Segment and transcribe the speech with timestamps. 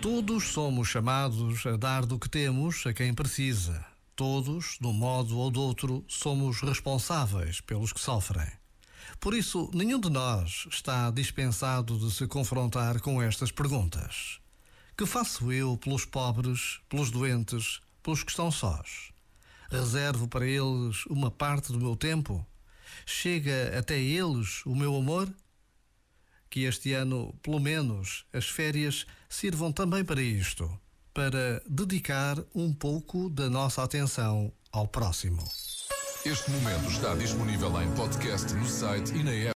[0.00, 3.84] Todos somos chamados a dar do que temos a quem precisa.
[4.14, 8.46] Todos, de um modo ou de outro, somos responsáveis pelos que sofrem.
[9.18, 14.38] Por isso, nenhum de nós está dispensado de se confrontar com estas perguntas.
[14.96, 19.10] Que faço eu pelos pobres, pelos doentes, pelos que estão sós?
[19.68, 22.46] Reservo para eles uma parte do meu tempo?
[23.04, 25.28] Chega até eles o meu amor?
[26.50, 30.68] Que este ano, pelo menos, as férias sirvam também para isto
[31.18, 35.42] para dedicar um pouco da nossa atenção ao próximo.
[36.24, 39.46] Este momento está disponível em podcast no site e na app.